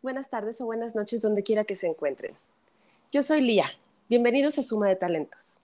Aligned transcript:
buenas 0.00 0.30
tardes 0.30 0.58
o 0.62 0.64
buenas 0.64 0.94
noches 0.94 1.20
donde 1.20 1.42
quiera 1.42 1.64
que 1.64 1.76
se 1.76 1.86
encuentren. 1.86 2.34
Yo 3.12 3.22
soy 3.22 3.42
Lía. 3.42 3.66
Bienvenidos 4.08 4.56
a 4.58 4.62
Suma 4.62 4.88
de 4.88 4.96
Talentos. 4.96 5.60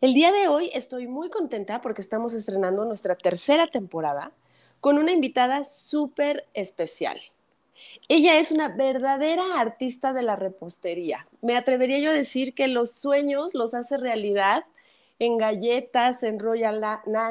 El 0.00 0.14
día 0.14 0.32
de 0.32 0.48
hoy 0.48 0.70
estoy 0.72 1.06
muy 1.06 1.28
contenta 1.28 1.82
porque 1.82 2.00
estamos 2.00 2.32
estrenando 2.32 2.86
nuestra 2.86 3.14
tercera 3.14 3.66
temporada 3.66 4.32
con 4.80 4.96
una 4.96 5.12
invitada 5.12 5.64
súper 5.64 6.46
especial. 6.54 7.20
Ella 8.08 8.38
es 8.38 8.50
una 8.50 8.68
verdadera 8.68 9.60
artista 9.60 10.14
de 10.14 10.22
la 10.22 10.36
repostería. 10.36 11.26
Me 11.42 11.58
atrevería 11.58 11.98
yo 11.98 12.10
a 12.10 12.14
decir 12.14 12.54
que 12.54 12.68
los 12.68 12.90
sueños 12.92 13.52
los 13.52 13.74
hace 13.74 13.98
realidad 13.98 14.64
en 15.18 15.36
galletas, 15.36 16.22
en 16.22 16.38
royal 16.38 16.82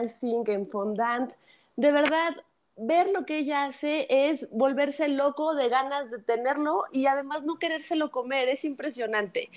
icing, 0.04 0.44
en 0.48 0.68
fondant. 0.70 1.34
De 1.78 1.92
verdad, 1.92 2.36
ver 2.76 3.10
lo 3.10 3.26
que 3.26 3.40
ella 3.40 3.66
hace 3.66 4.08
es 4.10 4.50
volverse 4.52 5.08
loco 5.08 5.56
de 5.56 5.70
ganas 5.70 6.10
de 6.10 6.20
tenerlo 6.20 6.84
y 6.92 7.06
además 7.06 7.44
no 7.44 7.60
querérselo 7.60 8.12
comer, 8.12 8.50
es 8.50 8.66
impresionante. 8.66 9.50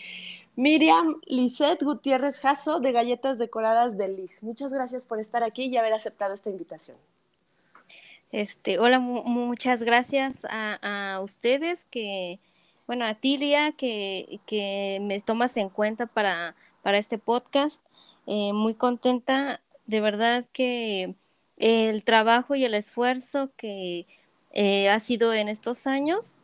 Miriam 0.54 1.20
Lisette 1.26 1.82
Gutiérrez 1.82 2.40
Jasso 2.40 2.80
de 2.80 2.92
Galletas 2.92 3.38
Decoradas 3.38 3.96
de 3.98 4.08
Liz. 4.08 4.42
Muchas 4.42 4.72
gracias 4.72 5.06
por 5.06 5.20
estar 5.20 5.42
aquí 5.42 5.64
y 5.64 5.76
haber 5.76 5.92
aceptado 5.92 6.34
esta 6.34 6.50
invitación. 6.50 6.96
Este, 8.32 8.78
hola, 8.78 8.98
muchas 8.98 9.82
gracias 9.82 10.44
a, 10.50 11.20
ustedes 11.22 11.86
que, 11.86 12.38
bueno, 12.86 13.06
a 13.06 13.14
Tilia 13.14 13.72
que, 13.72 14.40
que 14.46 14.98
me 15.02 15.20
tomas 15.20 15.56
en 15.56 15.68
cuenta 15.68 16.06
para, 16.06 16.54
para 16.82 16.98
este 16.98 17.18
podcast. 17.18 17.82
Eh, 18.26 18.52
muy 18.52 18.74
contenta, 18.74 19.60
de 19.86 20.00
verdad 20.00 20.44
que 20.52 21.14
el 21.56 22.04
trabajo 22.04 22.54
y 22.54 22.64
el 22.64 22.74
esfuerzo 22.74 23.50
que 23.56 24.06
eh, 24.52 24.88
ha 24.88 25.00
sido 25.00 25.32
en 25.32 25.48
estos 25.48 25.86
años, 25.86 26.38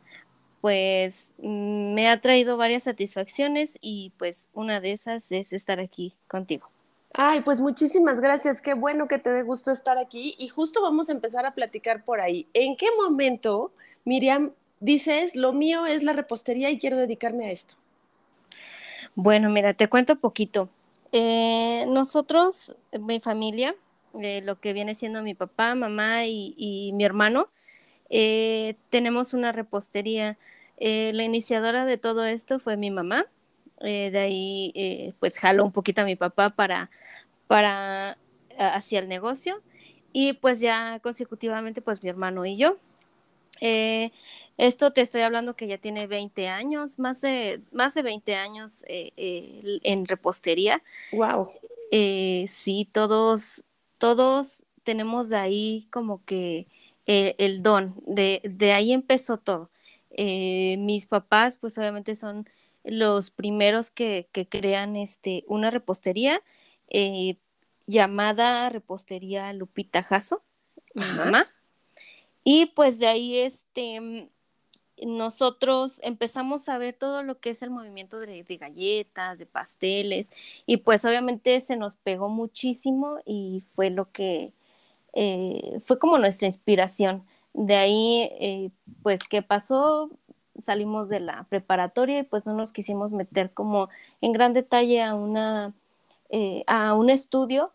pues 0.61 1.33
mm, 1.39 1.93
me 1.93 2.09
ha 2.09 2.21
traído 2.21 2.57
varias 2.57 2.83
satisfacciones 2.83 3.77
y 3.81 4.11
pues 4.17 4.49
una 4.53 4.79
de 4.79 4.93
esas 4.93 5.31
es 5.31 5.53
estar 5.53 5.79
aquí 5.79 6.15
contigo. 6.27 6.69
Ay, 7.13 7.41
pues 7.41 7.61
muchísimas 7.61 8.19
gracias. 8.19 8.59
Qué 8.59 8.73
bueno 8.73 9.07
que 9.07 9.19
te 9.19 9.31
dé 9.31 9.43
gusto 9.43 9.71
estar 9.71 9.99
aquí. 9.99 10.35
Y 10.39 10.47
justo 10.47 10.81
vamos 10.81 11.09
a 11.09 11.11
empezar 11.11 11.45
a 11.45 11.53
platicar 11.53 12.03
por 12.03 12.19
ahí. 12.19 12.47
¿En 12.53 12.75
qué 12.75 12.87
momento, 12.99 13.71
Miriam, 14.03 14.51
dices, 14.79 15.35
lo 15.35 15.53
mío 15.53 15.85
es 15.85 16.01
la 16.01 16.13
repostería 16.13 16.71
y 16.71 16.79
quiero 16.79 16.97
dedicarme 16.97 17.45
a 17.45 17.51
esto? 17.51 17.75
Bueno, 19.13 19.51
mira, 19.51 19.75
te 19.75 19.87
cuento 19.87 20.15
poquito. 20.15 20.69
Eh, 21.11 21.85
nosotros, 21.87 22.75
mi 22.99 23.19
familia, 23.19 23.75
eh, 24.21 24.41
lo 24.41 24.59
que 24.59 24.73
viene 24.73 24.93
siendo 24.95 25.23
mi 25.23 25.33
papá, 25.33 25.73
mamá 25.73 26.25
y, 26.27 26.91
mi 26.93 27.03
hermano, 27.03 27.49
eh, 28.09 28.75
tenemos 28.89 29.33
una 29.33 29.51
repostería. 29.51 30.37
Eh, 30.77 31.11
la 31.15 31.23
iniciadora 31.23 31.85
de 31.85 31.97
todo 31.97 32.25
esto 32.25 32.59
fue 32.59 32.77
mi 32.77 32.91
mamá. 32.91 33.25
de 33.81 34.17
ahí, 34.17 35.13
pues, 35.19 35.39
jaló 35.39 35.65
un 35.65 35.71
poquito 35.71 36.01
a 36.01 36.05
mi 36.05 36.15
papá 36.15 36.51
para, 36.51 36.89
para 37.47 38.17
hacia 38.57 38.99
el 38.99 39.07
negocio. 39.07 39.61
Y 40.13 40.33
pues 40.33 40.59
ya 40.59 40.99
consecutivamente, 41.01 41.81
pues 41.81 42.03
mi 42.03 42.09
hermano 42.09 42.45
y 42.45 42.55
yo. 42.55 42.77
esto 44.57 44.93
te 44.93 45.01
estoy 45.01 45.21
hablando 45.21 45.55
que 45.55 45.67
ya 45.67 45.79
tiene 45.79 46.05
20 46.05 46.49
años, 46.49 46.99
más 46.99 47.21
de, 47.21 47.61
más 47.71 47.95
de 47.95 48.03
20 48.03 48.35
años 48.35 48.85
en 48.87 50.05
repostería. 50.05 50.83
Wow. 51.11 51.49
sí, 52.47 52.87
todos, 52.91 53.65
todos 54.03 54.65
tenemos 54.83 55.29
de 55.29 55.37
ahí 55.37 55.87
como 55.89 56.25
que 56.25 56.67
eh, 57.05 57.35
el 57.37 57.63
don, 57.63 57.87
de, 58.05 58.73
ahí 58.75 58.91
empezó 58.91 59.37
todo. 59.37 59.69
Eh, 60.11 60.75
mis 60.77 61.05
papás, 61.05 61.55
pues 61.55 61.77
obviamente 61.77 62.17
son 62.17 62.49
los 62.83 63.31
primeros 63.31 63.91
que, 63.91 64.27
crean 64.49 64.97
este, 64.97 65.45
una 65.47 65.71
repostería 65.71 66.41
eh, 66.89 67.37
llamada 67.87 68.67
Repostería 68.67 69.53
Lupita 69.53 70.03
Jasso, 70.03 70.43
mi 70.95 71.05
mamá. 71.05 71.47
Y 72.43 72.65
pues 72.75 72.99
de 72.99 73.07
ahí 73.07 73.37
este, 73.37 74.27
nosotros 75.05 75.99
empezamos 76.03 76.69
a 76.69 76.77
ver 76.77 76.95
todo 76.95 77.23
lo 77.23 77.39
que 77.39 77.51
es 77.51 77.61
el 77.63 77.69
movimiento 77.71 78.19
de, 78.19 78.43
galletas, 78.57 79.39
de 79.39 79.45
pasteles, 79.45 80.31
y 80.65 80.77
pues 80.77 81.05
obviamente 81.05 81.59
se 81.61 81.77
nos 81.77 81.97
pegó 81.97 82.29
muchísimo 82.29 83.19
y 83.25 83.63
fue 83.75 83.89
lo 83.89 84.11
que 84.11 84.53
eh, 85.13 85.81
fue 85.85 85.99
como 85.99 86.17
nuestra 86.17 86.47
inspiración. 86.47 87.25
De 87.53 87.75
ahí, 87.75 88.29
eh, 88.39 88.71
pues, 89.03 89.21
¿qué 89.29 89.41
pasó? 89.41 90.09
Salimos 90.63 91.09
de 91.09 91.19
la 91.19 91.45
preparatoria 91.49 92.19
y 92.19 92.23
pues 92.23 92.47
no 92.47 92.53
nos 92.53 92.71
quisimos 92.71 93.11
meter 93.11 93.53
como 93.53 93.89
en 94.21 94.33
gran 94.33 94.53
detalle 94.53 95.01
a 95.03 95.15
una 95.15 95.73
eh, 96.35 96.63
a 96.67 96.95
un 96.95 97.09
estudio 97.11 97.71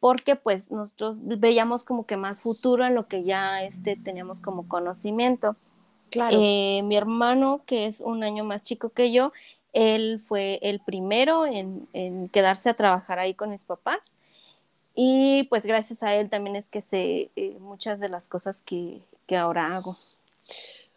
porque 0.00 0.36
pues 0.36 0.70
nosotros 0.70 1.20
veíamos 1.24 1.82
como 1.84 2.06
que 2.06 2.16
más 2.16 2.40
futuro 2.40 2.84
en 2.84 2.94
lo 2.94 3.08
que 3.08 3.24
ya 3.24 3.62
este, 3.62 3.96
teníamos 3.96 4.40
como 4.40 4.68
conocimiento. 4.68 5.56
Eh, 6.30 6.82
mi 6.84 6.96
hermano, 6.96 7.62
que 7.66 7.86
es 7.86 8.00
un 8.00 8.22
año 8.22 8.44
más 8.44 8.62
chico 8.62 8.90
que 8.90 9.12
yo, 9.12 9.32
él 9.72 10.22
fue 10.26 10.58
el 10.62 10.80
primero 10.80 11.46
en, 11.46 12.28
quedarse 12.30 12.70
a 12.70 12.74
trabajar 12.74 13.18
ahí 13.18 13.34
con 13.34 13.50
mis 13.50 13.64
papás. 13.64 14.00
Y 14.94 15.44
pues 15.44 15.64
gracias 15.64 16.02
a 16.02 16.14
él 16.14 16.28
también 16.28 16.56
es 16.56 16.68
que 16.68 16.82
sé 16.82 17.30
eh, 17.36 17.56
muchas 17.60 18.00
de 18.00 18.08
las 18.08 18.28
cosas 18.28 18.62
que, 18.62 19.00
ahora 19.30 19.76
hago. 19.76 19.96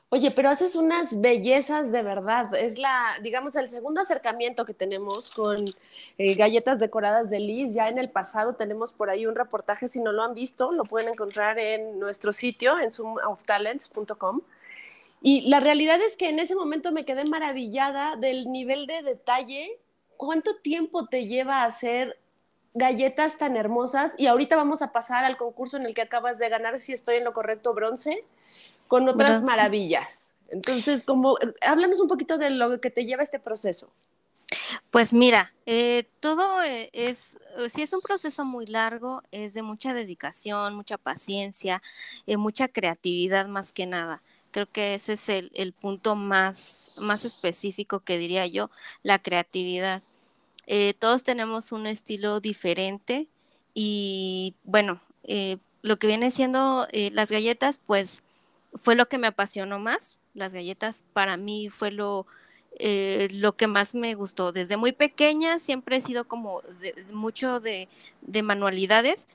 Oye, 0.09 0.31
pero 0.31 0.49
haces 0.49 0.75
unas 0.75 1.21
bellezas 1.21 1.91
de 1.91 2.01
verdad. 2.01 2.53
Es 2.55 2.79
la, 2.79 3.17
digamos, 3.21 3.55
el 3.55 3.69
segundo 3.69 4.01
acercamiento 4.01 4.65
que 4.65 4.73
tenemos 4.73 5.31
con 5.31 5.65
eh, 6.17 6.35
galletas 6.35 6.79
decoradas 6.79 7.29
de 7.29 7.39
Liz. 7.39 7.73
Ya 7.73 7.87
en 7.87 7.97
el 7.97 8.09
pasado 8.09 8.55
tenemos 8.55 8.91
por 8.91 9.09
ahí 9.09 9.25
un 9.25 9.35
reportaje, 9.35 9.87
si 9.87 10.01
no 10.01 10.11
lo 10.11 10.23
han 10.23 10.33
visto, 10.33 10.71
lo 10.71 10.83
pueden 10.83 11.09
encontrar 11.09 11.59
en 11.59 11.99
nuestro 11.99 12.33
sitio, 12.33 12.79
en 12.79 12.91
zoomoftalents.com. 12.91 14.41
Y 15.21 15.41
la 15.41 15.59
realidad 15.59 16.01
es 16.01 16.17
que 16.17 16.29
en 16.29 16.39
ese 16.39 16.55
momento 16.55 16.91
me 16.91 17.05
quedé 17.05 17.25
maravillada 17.25 18.15
del 18.15 18.51
nivel 18.51 18.87
de 18.87 19.03
detalle. 19.03 19.79
¿Cuánto 20.17 20.55
tiempo 20.57 21.07
te 21.07 21.27
lleva 21.27 21.63
hacer 21.63 22.19
galletas 22.73 23.37
tan 23.37 23.55
hermosas? 23.55 24.15
Y 24.17 24.27
ahorita 24.27 24.55
vamos 24.55 24.81
a 24.81 24.91
pasar 24.91 25.23
al 25.23 25.37
concurso 25.37 25.77
en 25.77 25.85
el 25.85 25.93
que 25.93 26.01
acabas 26.01 26.39
de 26.39 26.49
ganar, 26.49 26.79
si 26.79 26.93
estoy 26.93 27.17
en 27.17 27.23
lo 27.23 27.33
correcto, 27.33 27.73
bronce, 27.73 28.25
con 28.87 29.07
otras 29.07 29.43
maravillas. 29.43 30.33
Entonces, 30.49 31.03
como, 31.03 31.37
háblanos 31.61 31.99
un 31.99 32.07
poquito 32.07 32.37
de 32.37 32.49
lo 32.49 32.81
que 32.81 32.89
te 32.89 33.05
lleva 33.05 33.23
este 33.23 33.39
proceso. 33.39 33.91
Pues 34.89 35.13
mira, 35.13 35.53
eh, 35.65 36.09
todo 36.19 36.61
eh, 36.63 36.89
es, 36.93 37.39
si 37.69 37.81
es 37.81 37.93
un 37.93 38.01
proceso 38.01 38.43
muy 38.43 38.65
largo, 38.65 39.23
es 39.31 39.53
de 39.53 39.61
mucha 39.61 39.93
dedicación, 39.93 40.75
mucha 40.75 40.97
paciencia, 40.97 41.81
eh, 42.27 42.37
mucha 42.37 42.67
creatividad 42.67 43.47
más 43.47 43.71
que 43.71 43.85
nada. 43.85 44.21
Creo 44.51 44.69
que 44.69 44.93
ese 44.93 45.13
es 45.13 45.29
el, 45.29 45.73
punto 45.73 46.15
más, 46.15 46.91
más 46.97 47.23
específico 47.23 48.01
que 48.01 48.17
diría 48.17 48.45
yo, 48.47 48.69
la 49.01 49.19
creatividad. 49.19 50.03
Eh, 50.67 50.93
todos 50.93 51.23
tenemos 51.23 51.71
un 51.71 51.87
estilo 51.87 52.41
diferente 52.41 53.27
y 53.73 54.55
bueno, 54.63 55.01
eh, 55.23 55.57
lo 55.81 55.97
que 55.97 56.07
viene 56.07 56.31
siendo 56.31 56.87
eh, 56.91 57.11
las 57.13 57.31
galletas, 57.31 57.79
pues 57.79 58.21
fue 58.83 58.95
lo 58.95 59.07
que 59.07 59.17
me 59.17 59.27
apasionó 59.27 59.79
más. 59.79 60.19
Las 60.33 60.53
galletas 60.53 61.05
para 61.13 61.37
mí 61.37 61.69
fue 61.69 61.91
lo, 61.91 62.25
lo 62.77 63.55
que 63.55 63.67
más 63.67 63.95
me 63.95 64.15
gustó. 64.15 64.51
Desde 64.51 64.75
muy 64.75 64.91
pequeña 64.91 65.59
siempre 65.59 65.95
he 65.97 66.01
sido 66.01 66.27
como 66.27 66.61
mucho 67.11 67.61
de, 67.61 67.87
de, 68.21 68.43
manualidades 68.43 69.27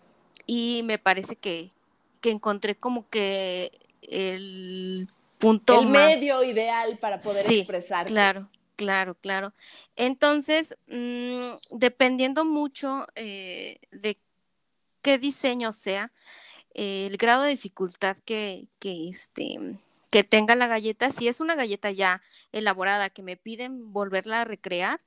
y 0.46 0.82
me 0.84 0.98
parece 0.98 1.36
que, 1.36 1.70
que 2.20 2.30
encontré 2.30 2.74
como 2.76 3.08
que 3.08 3.72
el 4.11 5.08
punto 5.38 5.81
el 5.81 5.88
medio 5.88 6.43
ideal 6.43 6.99
para 6.99 7.19
poder 7.19 7.47
sí, 7.47 7.61
expresar. 7.61 8.06
Claro, 8.06 8.49
claro, 8.76 9.14
claro. 9.20 9.53
Entonces, 9.97 10.79
mm, 10.88 11.76
dependiendo 11.79 12.44
mucho 12.44 13.06
eh, 13.14 13.79
de 13.91 14.19
qué 15.03 15.19
diseño 15.19 15.73
sea, 15.73 16.12
el 16.75 17.17
grado 17.17 17.44
de 17.44 17.50
dificultad 17.50 18.17
que, 18.25 18.69
que, 18.79 19.08
este, 19.08 19.58
que 20.11 20.25
tenga 20.25 20.55
la 20.55 20.67
galleta, 20.67 21.11
si 21.11 21.26
es 21.26 21.41
una 21.41 21.55
galleta 21.55 21.91
ya 21.91 22.23
elaborada 22.53 23.08
que 23.08 23.23
me 23.23 23.37
piden 23.37 23.93
volverla 23.93 24.43
a 24.43 24.44
recrear, 24.44 25.00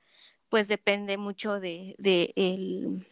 pues 0.48 0.66
depende 0.68 1.16
mucho 1.16 1.60
de, 1.60 1.94
el, 2.34 3.06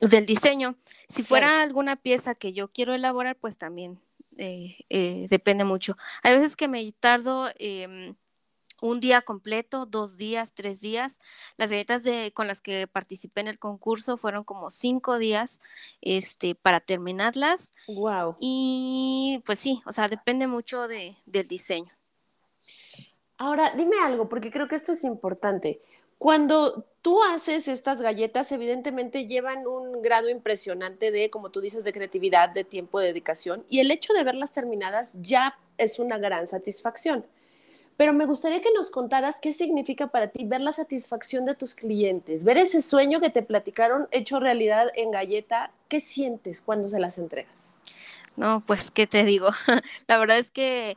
del 0.00 0.26
diseño. 0.26 0.76
Si 1.08 1.22
fuera 1.22 1.62
alguna 1.62 1.96
pieza 1.96 2.34
que 2.34 2.52
yo 2.52 2.68
quiero 2.68 2.92
elaborar, 2.92 3.36
pues 3.36 3.56
también 3.56 4.00
eh, 4.38 4.76
eh, 4.88 5.26
depende 5.28 5.64
mucho. 5.64 5.96
Hay 6.22 6.34
veces 6.34 6.56
que 6.56 6.68
me 6.68 6.90
tardo 6.92 7.48
em, 7.58 8.14
un 8.80 9.00
día 9.00 9.22
completo, 9.22 9.86
dos 9.86 10.16
días, 10.16 10.52
tres 10.52 10.80
días. 10.80 11.20
Las 11.56 11.70
galletas 11.70 12.02
de, 12.02 12.32
con 12.32 12.46
las 12.46 12.60
que 12.60 12.86
participé 12.86 13.40
en 13.40 13.48
el 13.48 13.58
concurso 13.58 14.16
fueron 14.16 14.44
como 14.44 14.70
cinco 14.70 15.18
días 15.18 15.60
este, 16.00 16.54
para 16.54 16.80
terminarlas. 16.80 17.72
Wow. 17.86 18.36
Y 18.40 19.42
pues 19.46 19.58
sí, 19.58 19.82
o 19.86 19.92
sea, 19.92 20.08
depende 20.08 20.46
mucho 20.46 20.88
de, 20.88 21.16
del 21.26 21.48
diseño. 21.48 21.92
Ahora, 23.38 23.72
dime 23.74 23.96
algo, 24.00 24.28
porque 24.28 24.50
creo 24.50 24.68
que 24.68 24.76
esto 24.76 24.92
es 24.92 25.04
importante. 25.04 25.80
Cuando 26.22 26.86
tú 27.02 27.20
haces 27.20 27.66
estas 27.66 28.00
galletas, 28.00 28.52
evidentemente 28.52 29.26
llevan 29.26 29.66
un 29.66 30.02
grado 30.02 30.28
impresionante 30.28 31.10
de, 31.10 31.30
como 31.30 31.50
tú 31.50 31.60
dices, 31.60 31.82
de 31.82 31.90
creatividad, 31.92 32.48
de 32.50 32.62
tiempo, 32.62 33.00
de 33.00 33.08
dedicación, 33.08 33.66
y 33.68 33.80
el 33.80 33.90
hecho 33.90 34.12
de 34.12 34.22
verlas 34.22 34.52
terminadas 34.52 35.18
ya 35.20 35.58
es 35.78 35.98
una 35.98 36.18
gran 36.18 36.46
satisfacción. 36.46 37.26
Pero 37.96 38.12
me 38.12 38.24
gustaría 38.24 38.60
que 38.60 38.72
nos 38.72 38.90
contaras 38.90 39.40
qué 39.40 39.52
significa 39.52 40.12
para 40.12 40.28
ti 40.28 40.44
ver 40.44 40.60
la 40.60 40.72
satisfacción 40.72 41.44
de 41.44 41.56
tus 41.56 41.74
clientes, 41.74 42.44
ver 42.44 42.56
ese 42.56 42.82
sueño 42.82 43.20
que 43.20 43.30
te 43.30 43.42
platicaron 43.42 44.06
hecho 44.12 44.38
realidad 44.38 44.92
en 44.94 45.10
galleta. 45.10 45.72
¿Qué 45.88 45.98
sientes 45.98 46.60
cuando 46.60 46.88
se 46.88 47.00
las 47.00 47.18
entregas? 47.18 47.80
No, 48.36 48.62
pues, 48.64 48.92
¿qué 48.92 49.08
te 49.08 49.24
digo? 49.24 49.48
la 50.06 50.18
verdad 50.18 50.38
es 50.38 50.52
que 50.52 50.96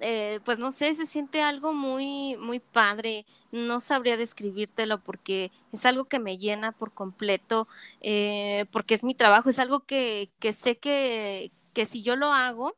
eh, 0.00 0.40
pues 0.44 0.58
no 0.58 0.70
sé, 0.70 0.94
se 0.94 1.06
siente 1.06 1.42
algo 1.42 1.72
muy, 1.72 2.36
muy 2.36 2.60
padre. 2.60 3.26
No 3.52 3.80
sabría 3.80 4.16
describírtelo 4.16 5.02
porque 5.02 5.50
es 5.72 5.86
algo 5.86 6.04
que 6.04 6.18
me 6.18 6.38
llena 6.38 6.72
por 6.72 6.92
completo, 6.92 7.68
eh, 8.00 8.66
porque 8.72 8.94
es 8.94 9.04
mi 9.04 9.14
trabajo, 9.14 9.50
es 9.50 9.58
algo 9.58 9.80
que, 9.80 10.30
que 10.40 10.52
sé 10.52 10.76
que, 10.78 11.52
que 11.72 11.86
si 11.86 12.02
yo 12.02 12.16
lo 12.16 12.32
hago, 12.32 12.74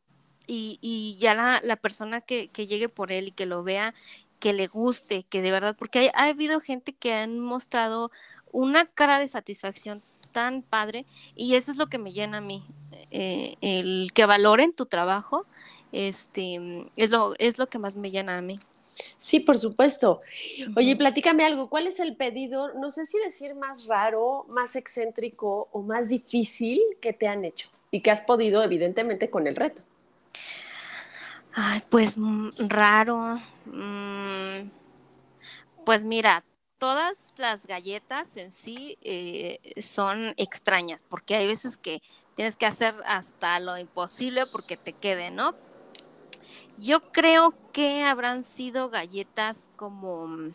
y, 0.46 0.78
y 0.80 1.16
ya 1.18 1.34
la, 1.34 1.60
la 1.62 1.76
persona 1.76 2.20
que, 2.20 2.48
que, 2.48 2.66
llegue 2.66 2.88
por 2.88 3.12
él 3.12 3.28
y 3.28 3.30
que 3.32 3.46
lo 3.46 3.62
vea, 3.64 3.94
que 4.38 4.52
le 4.52 4.66
guste, 4.68 5.24
que 5.24 5.42
de 5.42 5.50
verdad, 5.50 5.76
porque 5.76 6.10
ha 6.14 6.24
habido 6.24 6.60
gente 6.60 6.92
que 6.92 7.14
han 7.14 7.40
mostrado 7.40 8.10
una 8.52 8.86
cara 8.86 9.18
de 9.18 9.28
satisfacción 9.28 10.02
tan 10.32 10.62
padre 10.62 11.06
y 11.34 11.54
eso 11.54 11.72
es 11.72 11.78
lo 11.78 11.86
que 11.88 11.98
me 11.98 12.12
llena 12.12 12.38
a 12.38 12.42
mí, 12.42 12.64
eh, 13.10 13.56
el 13.60 14.12
que 14.12 14.26
valoren 14.26 14.72
tu 14.72 14.86
trabajo, 14.86 15.46
este, 15.92 16.86
es 16.96 17.10
lo, 17.10 17.34
es 17.38 17.58
lo 17.58 17.68
que 17.68 17.78
más 17.78 17.96
me 17.96 18.10
llena 18.10 18.38
a 18.38 18.42
mí. 18.42 18.58
Sí, 19.18 19.40
por 19.40 19.58
supuesto. 19.58 20.22
Oye, 20.76 20.92
uh 20.92 20.94
-huh. 20.94 20.98
platícame 20.98 21.44
algo, 21.44 21.68
¿cuál 21.68 21.86
es 21.86 22.00
el 22.00 22.16
pedido, 22.16 22.72
no 22.74 22.90
sé 22.90 23.04
si 23.04 23.18
decir 23.18 23.54
más 23.54 23.86
raro, 23.86 24.46
más 24.48 24.76
excéntrico 24.76 25.68
o 25.72 25.82
más 25.82 26.08
difícil 26.08 26.80
que 27.00 27.12
te 27.12 27.28
han 27.28 27.44
hecho 27.44 27.68
y 27.90 28.00
que 28.00 28.10
has 28.10 28.22
podido, 28.22 28.62
evidentemente, 28.62 29.28
con 29.30 29.46
el 29.46 29.56
reto? 29.56 29.82
Ay, 31.52 31.82
pues 31.88 32.16
mm, 32.16 32.50
raro. 32.68 33.38
Mm, 33.66 34.70
pues 35.84 36.04
mira, 36.04 36.44
todas 36.78 37.34
las 37.38 37.66
galletas 37.66 38.36
en 38.36 38.52
sí 38.52 38.98
eh, 39.02 39.58
son 39.82 40.34
extrañas, 40.36 41.02
porque 41.02 41.36
hay 41.36 41.46
veces 41.46 41.76
que 41.76 42.02
tienes 42.34 42.56
que 42.56 42.66
hacer 42.66 42.94
hasta 43.06 43.58
lo 43.60 43.78
imposible 43.78 44.46
porque 44.46 44.76
te 44.76 44.92
quede, 44.92 45.30
¿no? 45.30 45.54
Yo 46.78 47.12
creo 47.12 47.54
que 47.72 48.02
habrán 48.04 48.44
sido 48.44 48.90
galletas 48.90 49.70
como 49.76 50.24
uh, 50.24 50.52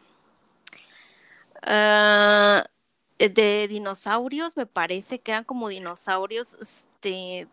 de 3.18 3.68
dinosaurios, 3.68 4.58
me 4.58 4.66
parece 4.66 5.20
que 5.20 5.32
eran 5.32 5.44
como 5.44 5.70
dinosaurios, 5.70 6.56
este, 6.56 7.48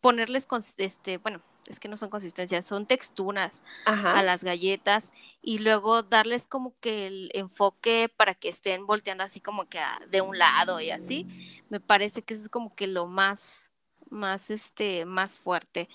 ponerles 0.00 0.46
con, 0.46 0.62
este, 0.76 1.18
bueno, 1.18 1.42
es 1.66 1.80
que 1.80 1.88
no 1.88 1.96
son 1.96 2.08
consistencias, 2.08 2.66
son 2.66 2.86
texturas 2.86 3.62
Ajá. 3.84 4.18
a 4.18 4.22
las 4.22 4.42
galletas 4.42 5.12
y 5.42 5.58
luego 5.58 6.02
darles 6.02 6.46
como 6.46 6.72
que 6.80 7.06
el 7.06 7.30
enfoque 7.34 8.10
para 8.16 8.34
que 8.34 8.48
estén 8.48 8.86
volteando 8.86 9.24
así 9.24 9.40
como 9.40 9.68
que 9.68 9.78
a, 9.78 10.00
de 10.08 10.22
un 10.22 10.38
lado 10.38 10.80
y 10.80 10.90
así. 10.90 11.26
Me 11.68 11.80
parece 11.80 12.22
que 12.22 12.34
eso 12.34 12.44
es 12.44 12.48
como 12.48 12.74
que 12.74 12.86
lo 12.86 13.06
más, 13.06 13.72
más, 14.08 14.50
este, 14.50 15.04
más 15.04 15.38
fuerte. 15.38 15.88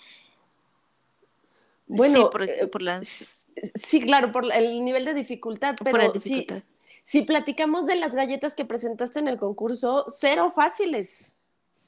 Bueno, 1.87 2.15
sí, 2.15 2.25
por, 2.31 2.69
por 2.69 2.81
las... 2.81 3.45
sí, 3.75 4.01
claro, 4.01 4.31
por 4.31 4.51
el 4.51 4.83
nivel 4.83 5.05
de 5.05 5.13
dificultad, 5.13 5.75
pero 5.83 5.91
por 5.91 6.13
dificultad. 6.13 6.57
Si, 6.57 7.19
si 7.19 7.21
platicamos 7.23 7.85
de 7.85 7.95
las 7.95 8.15
galletas 8.15 8.55
que 8.55 8.65
presentaste 8.65 9.19
en 9.19 9.27
el 9.27 9.37
concurso, 9.37 10.05
cero 10.07 10.51
fáciles. 10.55 11.35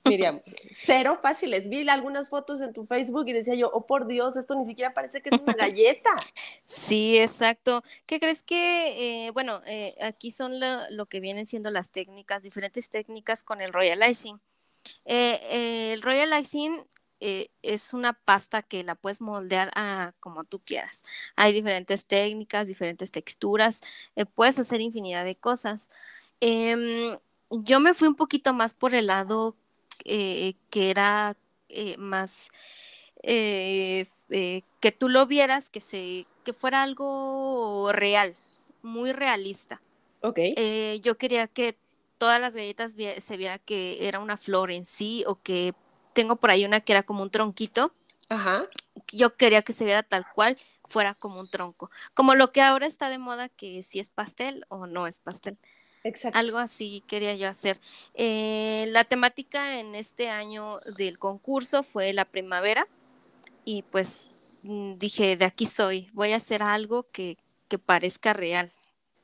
Miriam, 0.06 0.40
cero 0.72 1.18
fáciles. 1.22 1.68
Vi 1.68 1.88
algunas 1.90 2.30
fotos 2.30 2.62
en 2.62 2.74
tu 2.74 2.86
Facebook 2.86 3.28
y 3.28 3.34
decía 3.34 3.56
yo, 3.56 3.70
oh 3.74 3.86
por 3.86 4.08
Dios, 4.08 4.38
esto 4.38 4.56
ni 4.56 4.66
siquiera 4.66 4.94
parece 4.94 5.22
que 5.22 5.30
es 5.30 5.42
una 5.42 5.54
galleta. 5.54 6.12
Sí, 6.66 7.18
exacto. 7.18 7.84
¿Qué 8.06 8.20
crees 8.20 8.42
que, 8.42 9.26
eh, 9.28 9.32
bueno, 9.32 9.62
eh, 9.66 9.96
aquí 10.02 10.32
son 10.32 10.60
lo, 10.60 10.90
lo, 10.92 11.06
que 11.08 11.20
vienen 11.20 11.46
siendo 11.46 11.72
las 11.72 11.92
técnicas, 11.92 12.44
diferentes 12.44 12.90
técnicas 12.90 13.44
con 13.44 13.62
el 13.62 13.74
Royal 13.74 14.10
Icing. 14.10 14.40
Eh, 15.06 15.94
el 15.94 16.02
Royal 16.02 16.40
Icing 16.40 16.86
es 17.20 17.94
una 17.94 18.14
pasta 18.14 18.62
que 18.62 18.84
la 18.84 18.96
puedes 18.96 19.22
moldear 19.22 19.72
a 19.76 20.14
como 20.20 20.44
tú 20.44 20.60
quieras. 20.60 21.04
Hay 21.36 21.54
diferentes 21.54 22.06
técnicas, 22.06 22.68
diferentes 22.68 23.12
texturas, 23.12 23.82
puedes 24.36 24.60
hacer 24.60 24.82
infinidad 24.82 25.26
de 25.26 25.36
cosas. 25.36 25.90
Em, 26.40 27.18
yo 27.50 27.80
me 27.80 27.94
fui 27.94 28.08
un 28.08 28.16
poquito 28.16 28.54
más 28.54 28.74
por 28.74 28.94
el 28.96 29.08
lado 29.08 29.56
eh, 30.04 30.56
que 30.70 30.90
era 30.90 31.36
eh, 31.70 31.98
más 31.98 32.50
eh, 33.24 34.08
que 34.30 34.92
tú 34.92 35.10
lo 35.10 35.26
vieras, 35.26 35.70
que 35.70 35.82
se, 35.82 36.26
que 36.44 36.54
fuera 36.54 36.84
algo 36.84 37.92
real, 37.92 38.36
muy 38.82 39.12
realista. 39.14 39.82
Ok. 40.22 40.40
yo 41.02 41.18
quería 41.18 41.48
que 41.48 41.78
todas 42.18 42.42
las 42.42 42.56
galletas 42.56 42.96
se 43.20 43.38
viera 43.38 43.60
que 43.60 44.08
era 44.08 44.20
una 44.20 44.38
flor 44.38 44.72
en 44.72 44.86
sí, 44.86 45.24
o 45.28 45.40
que 45.42 45.76
tengo 46.16 46.38
por 46.38 46.50
ahí 46.50 46.66
una 46.66 46.80
que 46.80 46.94
era 46.94 47.04
como 47.04 47.22
un 47.22 47.30
tronquito. 47.30 47.94
Ajá. 48.30 48.68
Yo 49.12 49.36
quería 49.36 49.62
que 49.62 49.74
se 49.74 49.86
viera 49.86 50.02
tal 50.02 50.26
cual, 50.34 50.58
fuera 50.88 51.14
como 51.14 51.40
un 51.40 51.50
tronco. 51.50 51.92
Como 52.16 52.34
lo 52.34 52.52
que 52.52 52.64
ahora 52.64 52.88
está 52.88 53.10
de 53.10 53.20
moda, 53.20 53.50
que 53.50 53.84
si 53.84 54.00
es 54.00 54.10
pastel 54.10 54.66
o 54.70 54.88
no 54.88 55.06
es 55.06 55.20
pastel. 55.20 55.60
Exacto. 56.04 56.40
Algo 56.40 56.58
así 56.58 57.04
quería 57.08 57.36
yo 57.36 57.48
hacer. 57.48 57.80
Eh, 58.14 58.86
la 58.90 59.04
temática 59.04 59.80
en 59.80 59.94
este 59.94 60.30
año 60.30 60.80
del 60.98 61.20
concurso 61.20 61.84
fue 61.84 62.14
la 62.14 62.26
primavera 62.26 62.88
y 63.66 63.82
pues 63.84 64.32
mm, 64.64 64.94
dije, 64.98 65.36
de 65.36 65.46
aquí 65.46 65.66
soy, 65.66 66.10
voy 66.14 66.32
a 66.32 66.38
hacer 66.38 66.64
algo 66.64 67.08
que, 67.12 67.38
que 67.68 67.78
parezca 67.78 68.34
real. 68.34 68.72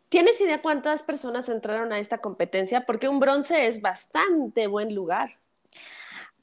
¿Tienes 0.10 0.42
idea 0.42 0.62
cuántas 0.62 1.04
personas 1.04 1.48
entraron 1.48 1.94
a 1.94 2.00
esta 2.00 2.18
competencia? 2.18 2.86
Porque 2.86 3.08
un 3.08 3.20
bronce 3.20 3.68
es 3.68 3.80
bastante 3.80 4.68
buen 4.68 4.94
lugar. 4.94 5.38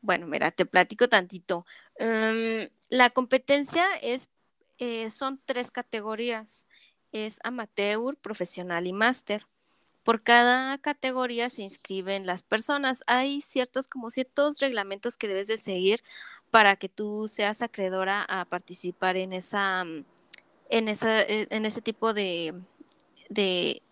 Bueno, 0.02 0.26
mira, 0.26 0.50
te 0.50 0.67
platico 0.67 1.09
tantito. 1.09 1.67
Um, 1.99 2.69
la 2.90 3.11
competencia 3.11 3.85
es, 4.02 4.28
eh, 4.78 5.11
son 5.11 5.40
tres 5.45 5.71
categorías. 5.71 6.67
Es 7.12 7.38
amateur, 7.43 8.17
profesional 8.17 8.87
y 8.87 8.93
máster 8.93 9.47
por 10.09 10.23
cada 10.23 10.78
categoría 10.78 11.50
se 11.50 11.61
inscriben 11.61 12.25
las 12.25 12.43
personas. 12.43 13.05
Hay 13.07 13.43
ciertos, 13.43 13.88
como 13.88 14.09
ciertos 14.09 14.59
reglamentos 14.59 15.19
que 15.19 15.28
debes 15.28 15.49
de 15.49 15.59
seguir 15.59 16.02
para 16.50 16.76
que 16.76 16.88
tú 16.88 17.28
seas 17.28 17.61
acreedora 17.61 18.25
a 18.26 18.47
participar 18.47 19.19
en 19.19 19.35
esa, 19.35 19.85
mm, 19.85 20.07
en 20.71 20.88
esa, 20.88 21.21
e, 21.21 21.47
en 21.50 21.67
ese 21.67 21.83
tipo 21.83 22.14
de, 22.14 22.55
de, 23.28 23.83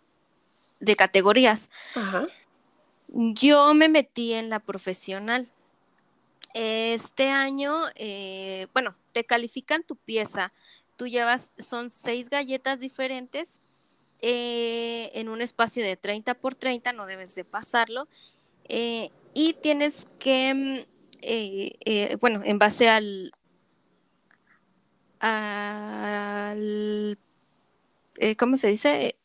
de 0.80 0.96
categorías. 0.96 1.68
Ajá. 1.94 2.28
Yo 3.08 3.74
me 3.74 3.90
metí 3.90 4.32
en 4.32 4.48
la 4.48 4.60
profesional. 4.60 5.46
Este 6.58 7.28
año, 7.28 7.74
eh, 7.96 8.68
bueno, 8.72 8.96
te 9.12 9.24
califican 9.24 9.82
tu 9.82 9.94
pieza. 9.94 10.54
Tú 10.96 11.06
llevas, 11.06 11.52
son 11.58 11.90
seis 11.90 12.30
galletas 12.30 12.80
diferentes 12.80 13.60
eh, 14.22 15.10
en 15.12 15.28
un 15.28 15.42
espacio 15.42 15.84
de 15.84 15.98
30 15.98 16.32
por 16.32 16.54
30, 16.54 16.94
no 16.94 17.04
debes 17.04 17.34
de 17.34 17.44
pasarlo, 17.44 18.08
eh, 18.70 19.10
y 19.34 19.52
tienes 19.52 20.06
que, 20.18 20.54
mm, 20.54 22.18
bueno, 22.20 22.40
en 22.42 22.58
base 22.58 22.88
al, 22.88 23.34
al 25.20 27.18
¿cómo 28.38 28.56
se 28.56 28.68
dice? 28.68 29.16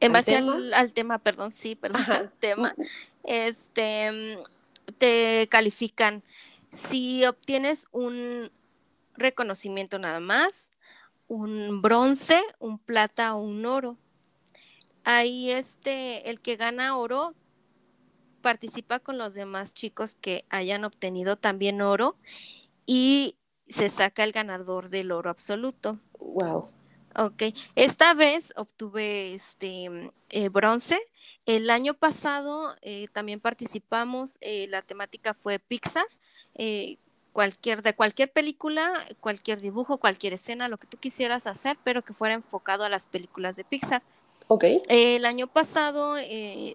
En 0.00 0.12
base 0.12 0.36
¿Al 0.36 0.44
tema? 0.44 0.56
Al, 0.56 0.74
al 0.74 0.92
tema, 0.92 1.18
perdón, 1.18 1.50
sí, 1.50 1.76
perdón, 1.76 2.02
Ajá. 2.02 2.16
al 2.16 2.32
tema, 2.32 2.74
este, 3.24 4.38
te 4.98 5.46
califican. 5.50 6.22
Si 6.72 7.24
obtienes 7.26 7.86
un 7.92 8.50
reconocimiento 9.14 9.98
nada 9.98 10.20
más, 10.20 10.70
un 11.28 11.80
bronce, 11.80 12.40
un 12.58 12.78
plata 12.78 13.34
o 13.34 13.42
un 13.42 13.64
oro. 13.66 13.96
Ahí 15.04 15.50
este, 15.50 16.28
el 16.28 16.40
que 16.40 16.56
gana 16.56 16.96
oro 16.96 17.34
participa 18.40 18.98
con 18.98 19.18
los 19.18 19.34
demás 19.34 19.74
chicos 19.74 20.16
que 20.20 20.44
hayan 20.48 20.84
obtenido 20.84 21.36
también 21.36 21.82
oro 21.82 22.16
y 22.86 23.36
se 23.68 23.90
saca 23.90 24.24
el 24.24 24.32
ganador 24.32 24.88
del 24.88 25.12
oro 25.12 25.30
absoluto. 25.30 25.98
Wow. 26.18 26.68
Ok, 27.16 27.42
esta 27.74 28.14
vez 28.14 28.52
obtuve 28.56 29.34
este 29.34 29.90
eh, 30.30 30.48
bronce. 30.48 30.98
El 31.46 31.70
año 31.70 31.94
pasado 31.94 32.76
eh, 32.82 33.08
también 33.12 33.40
participamos, 33.40 34.38
eh, 34.40 34.66
la 34.68 34.82
temática 34.82 35.34
fue 35.34 35.58
Pixar, 35.58 36.06
cualquier, 37.32 37.82
de 37.82 37.94
cualquier 37.94 38.30
película, 38.30 38.92
cualquier 39.18 39.60
dibujo, 39.60 39.98
cualquier 39.98 40.34
escena, 40.34 40.68
lo 40.68 40.78
que 40.78 40.86
tú 40.86 40.98
quisieras 40.98 41.46
hacer, 41.46 41.76
pero 41.82 42.02
que 42.02 42.12
fuera 42.12 42.34
enfocado 42.34 42.84
a 42.84 42.88
las 42.88 43.06
películas 43.06 43.56
de 43.56 43.64
Pixar. 43.64 44.02
Ok. 44.52 44.64
el 44.88 45.24
año 45.26 45.46
pasado 45.46 46.16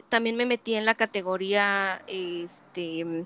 también 0.07 0.37
me 0.37 0.45
metí 0.45 0.75
en 0.75 0.85
la 0.85 0.95
categoría 0.95 2.01
este, 2.07 3.25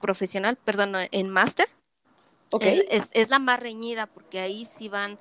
profesional, 0.00 0.56
perdón, 0.56 0.94
en 1.10 1.28
máster. 1.28 1.68
Ok. 2.50 2.64
es, 2.64 3.10
es 3.12 3.28
la 3.28 3.38
más 3.38 3.60
reñida 3.60 4.06
porque 4.06 4.40
ahí 4.40 4.64
sí 4.64 4.88
van 4.88 5.18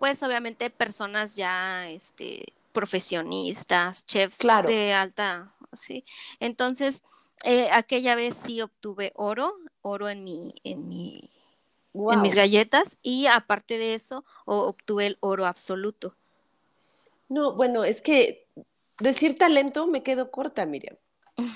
pues 0.00 0.22
obviamente 0.22 0.70
personas 0.70 1.36
ya 1.36 1.86
este, 1.90 2.54
profesionistas, 2.72 4.06
chefs 4.06 4.38
de 4.66 4.94
alta, 4.94 5.52
sí. 5.74 6.06
Entonces, 6.40 7.04
eh, 7.44 7.68
aquella 7.70 8.14
vez 8.14 8.34
sí 8.34 8.62
obtuve 8.62 9.12
oro, 9.14 9.54
oro 9.82 10.08
en 10.08 10.24
mi, 10.24 10.54
en 10.64 10.88
mi, 10.88 11.28
en 11.92 12.22
mis 12.22 12.34
galletas, 12.34 12.96
y 13.02 13.26
aparte 13.26 13.76
de 13.76 13.92
eso, 13.92 14.24
obtuve 14.46 15.06
el 15.06 15.18
oro 15.20 15.44
absoluto. 15.44 16.14
No, 17.28 17.52
bueno, 17.52 17.84
es 17.84 18.00
que 18.00 18.46
decir 19.00 19.36
talento 19.36 19.86
me 19.86 20.02
quedo 20.02 20.30
corta, 20.30 20.64
Miriam. 20.64 20.96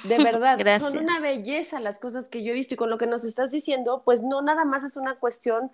De 0.03 0.19
verdad, 0.19 0.59
son 0.81 0.99
una 0.99 1.19
belleza 1.19 1.81
las 1.81 1.99
cosas 1.99 2.29
que 2.29 2.43
yo 2.43 2.53
he 2.53 2.55
visto 2.55 2.75
y 2.75 2.77
con 2.77 2.91
lo 2.91 2.99
que 2.99 3.07
nos 3.07 3.25
estás 3.25 3.51
diciendo, 3.53 4.03
pues 4.05 4.23
no 4.23 4.43
nada 4.43 4.67
más 4.67 4.85
es 4.85 4.99
una 4.99 5.19
cuestión 5.19 5.71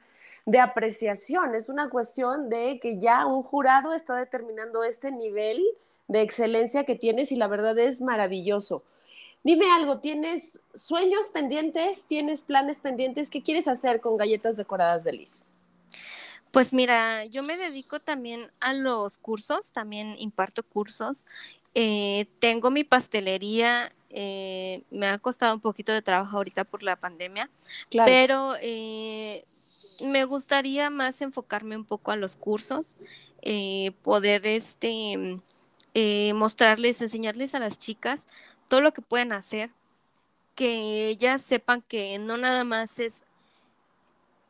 de 0.46 0.58
apreciación, 0.58 1.54
es 1.54 1.68
una 1.68 1.90
cuestión 1.90 2.48
de 2.48 2.78
que 2.80 2.98
ya 2.98 3.26
un 3.26 3.42
jurado 3.42 3.92
está 3.92 4.16
determinando 4.16 4.84
este 4.84 5.10
nivel 5.10 5.62
de 6.08 6.22
excelencia 6.22 6.84
que 6.84 6.96
tienes 6.96 7.30
y 7.32 7.36
la 7.36 7.46
verdad 7.46 7.78
es 7.78 8.00
maravilloso. 8.00 8.82
Dime 9.42 9.70
algo, 9.70 10.00
¿tienes 10.00 10.60
sueños 10.74 11.28
pendientes? 11.32 12.06
¿Tienes 12.06 12.42
planes 12.42 12.80
pendientes? 12.80 13.30
¿Qué 13.30 13.42
quieres 13.42 13.68
hacer 13.68 14.00
con 14.00 14.16
galletas 14.16 14.56
decoradas 14.56 15.04
de 15.04 15.12
Liz? 15.12 15.54
Pues 16.50 16.74
mira, 16.74 17.24
yo 17.26 17.42
me 17.42 17.56
dedico 17.56 18.00
también 18.00 18.50
a 18.60 18.74
los 18.74 19.18
cursos, 19.18 19.72
también 19.72 20.16
imparto 20.18 20.62
cursos. 20.62 21.26
Eh, 21.74 22.26
tengo 22.40 22.70
mi 22.70 22.82
pastelería, 22.82 23.92
eh, 24.10 24.82
me 24.90 25.06
ha 25.06 25.18
costado 25.18 25.54
un 25.54 25.60
poquito 25.60 25.92
de 25.92 26.02
trabajo 26.02 26.36
ahorita 26.36 26.64
por 26.64 26.82
la 26.82 26.96
pandemia, 26.96 27.48
pero 27.90 28.54
eh, 28.60 29.44
me 30.00 30.24
gustaría 30.24 30.90
más 30.90 31.20
enfocarme 31.22 31.76
un 31.76 31.84
poco 31.84 32.10
a 32.10 32.16
los 32.16 32.36
cursos, 32.36 32.98
eh, 33.42 33.92
poder 34.02 34.46
este, 34.46 35.40
eh, 35.94 36.32
mostrarles, 36.34 37.00
enseñarles 37.02 37.54
a 37.54 37.58
las 37.60 37.78
chicas 37.78 38.28
todo 38.68 38.80
lo 38.80 38.92
que 38.92 39.02
pueden 39.02 39.32
hacer, 39.32 39.70
que 40.54 41.08
ellas 41.08 41.42
sepan 41.42 41.82
que 41.82 42.18
no 42.18 42.36
nada 42.36 42.64
más 42.64 42.98
es, 43.00 43.24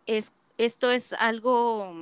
es 0.07 0.35
esto 0.59 0.91
es 0.91 1.15
algo, 1.15 1.95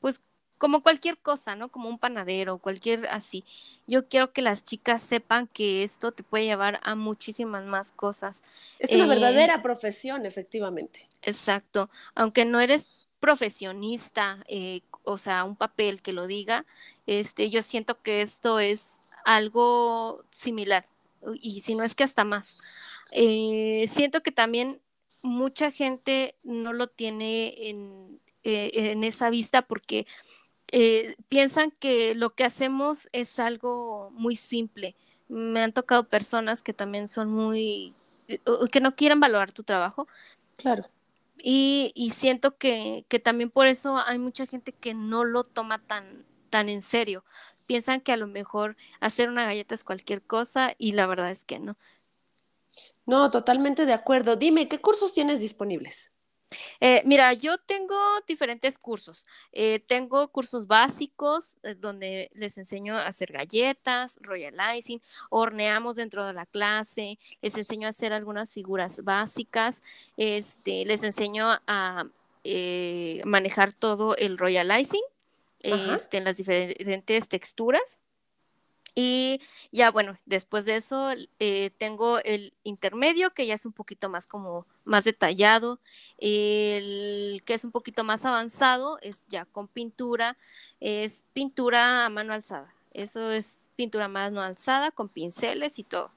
pues 0.00 0.22
como 0.62 0.80
cualquier 0.80 1.18
cosa, 1.18 1.56
¿no? 1.56 1.70
Como 1.70 1.88
un 1.88 1.98
panadero, 1.98 2.58
cualquier 2.58 3.08
así. 3.08 3.42
Yo 3.88 4.06
quiero 4.06 4.32
que 4.32 4.42
las 4.42 4.64
chicas 4.64 5.02
sepan 5.02 5.48
que 5.48 5.82
esto 5.82 6.12
te 6.12 6.22
puede 6.22 6.44
llevar 6.44 6.78
a 6.84 6.94
muchísimas 6.94 7.64
más 7.64 7.90
cosas. 7.90 8.44
Es 8.78 8.94
una 8.94 9.06
eh, 9.06 9.08
verdadera 9.08 9.60
profesión, 9.60 10.24
efectivamente. 10.24 11.00
Exacto. 11.22 11.90
Aunque 12.14 12.44
no 12.44 12.60
eres 12.60 12.86
profesionista, 13.18 14.38
eh, 14.46 14.82
o 15.02 15.18
sea, 15.18 15.42
un 15.42 15.56
papel 15.56 16.00
que 16.00 16.12
lo 16.12 16.28
diga, 16.28 16.64
este, 17.08 17.50
yo 17.50 17.64
siento 17.64 18.00
que 18.00 18.22
esto 18.22 18.60
es 18.60 18.98
algo 19.24 20.22
similar, 20.30 20.86
y 21.40 21.62
si 21.62 21.74
no 21.74 21.82
es 21.82 21.96
que 21.96 22.04
hasta 22.04 22.22
más. 22.22 22.56
Eh, 23.10 23.86
siento 23.88 24.22
que 24.22 24.30
también 24.30 24.80
mucha 25.22 25.72
gente 25.72 26.36
no 26.44 26.72
lo 26.72 26.86
tiene 26.86 27.68
en, 27.68 28.20
en 28.44 29.02
esa 29.02 29.28
vista 29.28 29.62
porque 29.62 30.06
eh, 30.72 31.14
piensan 31.28 31.70
que 31.70 32.14
lo 32.14 32.30
que 32.30 32.44
hacemos 32.44 33.08
es 33.12 33.38
algo 33.38 34.10
muy 34.12 34.36
simple. 34.36 34.96
Me 35.28 35.60
han 35.60 35.72
tocado 35.72 36.08
personas 36.08 36.62
que 36.62 36.72
también 36.72 37.08
son 37.08 37.30
muy, 37.30 37.94
eh, 38.28 38.40
que 38.70 38.80
no 38.80 38.96
quieren 38.96 39.20
valorar 39.20 39.52
tu 39.52 39.62
trabajo. 39.62 40.08
Claro. 40.56 40.84
Y, 41.44 42.10
siento 42.14 42.56
que, 42.56 43.04
también 43.22 43.50
por 43.50 43.66
eso 43.66 43.98
hay 43.98 44.18
mucha 44.18 44.46
gente 44.46 44.72
que 44.72 44.94
no 44.94 45.24
lo 45.24 45.44
toma 45.44 45.78
tan, 45.78 46.24
tan 46.50 46.68
en 46.68 46.82
serio. 46.82 47.24
Piensan 47.66 48.00
que 48.00 48.12
a 48.12 48.16
lo 48.16 48.26
mejor 48.26 48.76
hacer 49.00 49.28
una 49.28 49.44
galleta 49.44 49.74
es 49.74 49.84
cualquier 49.84 50.22
cosa 50.22 50.74
y 50.78 50.92
la 50.92 51.06
verdad 51.06 51.30
es 51.30 51.44
que 51.44 51.58
no. 51.58 51.76
No, 53.06 53.30
totalmente 53.30 53.86
de 53.86 53.92
acuerdo. 53.92 54.36
Dime, 54.36 54.68
¿qué 54.68 54.80
cursos 54.80 55.12
tienes 55.12 55.40
disponibles? 55.40 56.11
Eh, 56.80 57.02
mira, 57.04 57.32
yo 57.32 57.58
tengo 57.58 57.96
diferentes 58.26 58.78
cursos. 58.78 59.26
Eh, 59.52 59.80
tengo 59.80 60.28
cursos 60.28 60.66
básicos 60.66 61.56
eh, 61.62 61.74
donde 61.74 62.30
les 62.34 62.58
enseño 62.58 62.96
a 62.96 63.06
hacer 63.06 63.32
galletas, 63.32 64.18
royalizing, 64.22 65.00
horneamos 65.30 65.96
dentro 65.96 66.26
de 66.26 66.32
la 66.32 66.46
clase, 66.46 67.18
les 67.40 67.56
enseño 67.56 67.86
a 67.86 67.90
hacer 67.90 68.12
algunas 68.12 68.52
figuras 68.52 69.04
básicas, 69.04 69.82
este, 70.16 70.84
les 70.84 71.02
enseño 71.02 71.48
a 71.66 72.04
manejar 73.24 73.72
todo 73.72 74.16
el 74.16 74.36
royalizing 74.36 75.02
este, 75.60 76.18
en 76.18 76.24
las 76.24 76.36
diferentes 76.36 77.28
texturas. 77.28 77.98
Y 78.94 79.40
ya 79.70 79.90
bueno, 79.90 80.16
después 80.26 80.66
de 80.66 80.76
eso 80.76 81.12
eh, 81.38 81.70
tengo 81.78 82.18
el 82.18 82.52
intermedio, 82.62 83.30
que 83.30 83.46
ya 83.46 83.54
es 83.54 83.64
un 83.64 83.72
poquito 83.72 84.08
más 84.10 84.26
como 84.26 84.66
más 84.84 85.04
detallado. 85.04 85.80
El 86.18 87.42
que 87.44 87.54
es 87.54 87.64
un 87.64 87.72
poquito 87.72 88.04
más 88.04 88.24
avanzado 88.24 88.98
es 89.00 89.26
ya 89.28 89.46
con 89.46 89.68
pintura, 89.68 90.36
es 90.80 91.24
pintura 91.32 92.04
a 92.04 92.10
mano 92.10 92.34
alzada. 92.34 92.74
Eso 92.92 93.30
es 93.30 93.70
pintura 93.76 94.04
a 94.06 94.08
mano 94.08 94.42
alzada 94.42 94.90
con 94.90 95.08
pinceles 95.08 95.78
y 95.78 95.84
todo. 95.84 96.10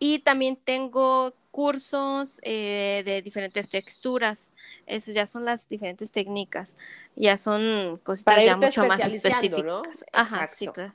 Y 0.00 0.20
también 0.20 0.56
tengo 0.56 1.34
cursos 1.50 2.40
eh, 2.42 3.02
de 3.04 3.22
diferentes 3.22 3.68
texturas. 3.68 4.52
Eso 4.86 5.12
ya 5.12 5.26
son 5.26 5.44
las 5.44 5.68
diferentes 5.68 6.10
técnicas. 6.10 6.74
Ya 7.16 7.36
son 7.36 8.00
cositas 8.02 8.44
ya 8.44 8.56
mucho 8.56 8.84
más 8.84 9.00
específicas. 9.00 10.04
Ajá, 10.12 10.46
sí, 10.46 10.66
claro. 10.66 10.94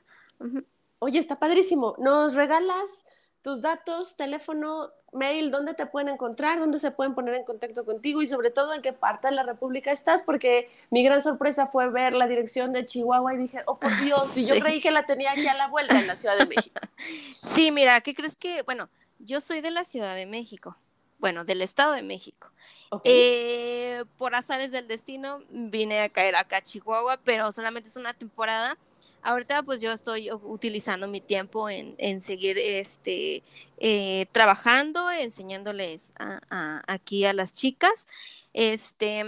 Oye, 1.06 1.20
está 1.20 1.38
padrísimo. 1.38 1.94
¿Nos 1.98 2.34
regalas 2.34 3.04
tus 3.40 3.62
datos, 3.62 4.16
teléfono, 4.16 4.90
mail, 5.12 5.52
dónde 5.52 5.72
te 5.72 5.86
pueden 5.86 6.08
encontrar, 6.08 6.58
dónde 6.58 6.80
se 6.80 6.90
pueden 6.90 7.14
poner 7.14 7.34
en 7.36 7.44
contacto 7.44 7.84
contigo 7.84 8.22
y 8.22 8.26
sobre 8.26 8.50
todo 8.50 8.74
en 8.74 8.82
qué 8.82 8.92
parte 8.92 9.28
de 9.28 9.34
la 9.34 9.44
República 9.44 9.92
estás? 9.92 10.24
Porque 10.24 10.68
mi 10.90 11.04
gran 11.04 11.22
sorpresa 11.22 11.68
fue 11.68 11.88
ver 11.90 12.12
la 12.12 12.26
dirección 12.26 12.72
de 12.72 12.84
Chihuahua 12.84 13.34
y 13.34 13.36
dije, 13.36 13.62
oh, 13.66 13.78
por 13.78 13.96
Dios, 14.02 14.36
y 14.36 14.46
yo 14.46 14.58
creí 14.58 14.80
que 14.80 14.90
la 14.90 15.06
tenía 15.06 15.30
aquí 15.30 15.46
a 15.46 15.54
la 15.54 15.68
vuelta 15.68 15.96
en 15.96 16.08
la 16.08 16.16
Ciudad 16.16 16.36
de 16.36 16.46
México. 16.46 16.80
Sí, 17.40 17.70
mira, 17.70 18.00
¿qué 18.00 18.12
crees 18.12 18.34
que? 18.34 18.62
Bueno, 18.62 18.88
yo 19.20 19.40
soy 19.40 19.60
de 19.60 19.70
la 19.70 19.84
Ciudad 19.84 20.16
de 20.16 20.26
México 20.26 20.76
bueno, 21.18 21.44
del 21.44 21.62
Estado 21.62 21.92
de 21.92 22.02
México. 22.02 22.50
Eh, 23.04 24.04
por 24.16 24.34
azares 24.34 24.70
del 24.70 24.86
destino 24.86 25.40
vine 25.48 26.02
a 26.02 26.08
caer 26.08 26.36
acá 26.36 26.58
a 26.58 26.62
Chihuahua, 26.62 27.18
pero 27.24 27.50
solamente 27.52 27.88
es 27.88 27.96
una 27.96 28.14
temporada 28.14 28.76
ahorita 29.22 29.62
pues 29.62 29.80
yo 29.80 29.92
estoy 29.92 30.30
utilizando 30.30 31.08
mi 31.08 31.20
tiempo 31.20 31.68
en, 31.68 32.22
seguir 32.22 32.58
este, 32.58 33.42
eh, 33.78 34.26
trabajando, 34.32 35.10
enseñándoles 35.10 36.12
aquí 36.86 37.24
a 37.24 37.32
las 37.32 37.52
chicas, 37.52 38.08
este, 38.52 39.24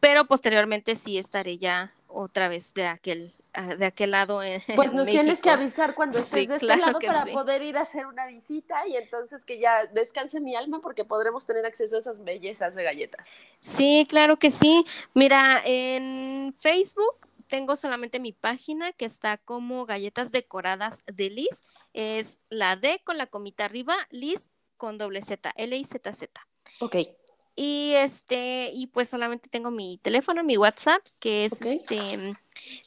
pero 0.00 0.26
posteriormente 0.26 0.94
sí 0.94 1.18
estaré 1.18 1.58
ya 1.58 1.92
otra 2.08 2.48
vez 2.48 2.72
de 2.74 2.86
aquel 2.86 3.32
ah, 3.52 3.76
de 3.76 3.86
aquel 3.86 4.10
lado 4.10 4.40
pues 4.76 4.92
nos 4.92 5.06
tienes 5.06 5.42
que 5.42 5.50
avisar 5.50 5.94
cuando 5.94 6.18
estés 6.18 6.48
de 6.48 6.54
este 6.54 6.66
lado 6.66 6.98
para 6.98 7.26
poder 7.26 7.62
ir 7.62 7.76
a 7.76 7.82
hacer 7.82 8.06
una 8.06 8.26
visita 8.26 8.86
y 8.88 8.96
entonces 8.96 9.44
que 9.44 9.58
ya 9.58 9.86
descanse 9.86 10.40
mi 10.40 10.56
alma 10.56 10.80
porque 10.80 11.04
podremos 11.04 11.46
tener 11.46 11.66
acceso 11.66 11.96
a 11.96 11.98
esas 11.98 12.24
bellezas 12.24 12.74
de 12.74 12.82
galletas. 12.82 13.42
Sí 13.60 14.06
claro 14.08 14.36
que 14.36 14.50
sí. 14.50 14.84
Mira 15.14 15.60
en 15.64 16.54
Facebook 16.58 17.27
tengo 17.48 17.76
solamente 17.76 18.20
mi 18.20 18.32
página 18.32 18.92
que 18.92 19.04
está 19.04 19.38
como 19.38 19.84
galletas 19.86 20.30
decoradas 20.30 21.02
de 21.12 21.30
Liz. 21.30 21.64
Es 21.92 22.38
la 22.48 22.76
D 22.76 23.00
con 23.04 23.18
la 23.18 23.26
comita 23.26 23.64
arriba, 23.64 23.96
Liz 24.10 24.48
con 24.76 24.98
doble 24.98 25.22
Z, 25.22 25.52
L 25.56 25.76
I 25.76 25.84
Z 25.84 26.14
Z. 26.14 26.46
Ok. 26.80 26.96
Y 27.56 27.94
este, 27.96 28.70
y 28.72 28.86
pues 28.86 29.08
solamente 29.08 29.48
tengo 29.48 29.72
mi 29.72 29.98
teléfono, 29.98 30.44
mi 30.44 30.56
WhatsApp, 30.56 31.04
que 31.18 31.46
es 31.46 31.60
este 31.60 32.36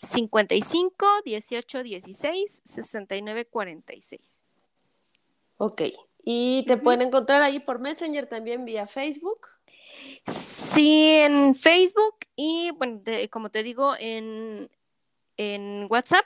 55 0.01 1.05
18 1.25 1.83
16 1.83 2.61
69 2.63 3.45
46. 3.47 4.47
Ok. 5.57 5.81
Y 6.23 6.63
te 6.67 6.77
pueden 6.77 7.01
encontrar 7.01 7.41
ahí 7.41 7.59
por 7.59 7.79
Messenger 7.79 8.27
también 8.27 8.63
vía 8.63 8.87
Facebook. 8.87 9.47
Sí, 10.27 11.15
en 11.17 11.55
Facebook 11.55 12.15
y, 12.35 12.71
bueno, 12.71 13.01
como 13.29 13.49
te 13.49 13.63
digo, 13.63 13.93
en, 13.99 14.69
en 15.37 15.87
WhatsApp. 15.89 16.25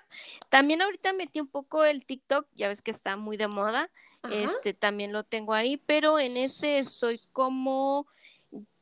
También 0.49 0.81
ahorita 0.81 1.13
metí 1.13 1.39
un 1.39 1.47
poco 1.47 1.83
el 1.85 2.05
TikTok, 2.05 2.47
ya 2.53 2.67
ves 2.67 2.81
que 2.81 2.91
está 2.91 3.17
muy 3.17 3.37
de 3.37 3.47
moda. 3.47 3.89
Este 4.31 4.73
también 4.73 5.13
lo 5.13 5.23
tengo 5.23 5.53
ahí, 5.53 5.77
pero 5.77 6.17
en 6.17 6.35
ese 6.35 6.79
estoy 6.79 7.21
como 7.31 8.07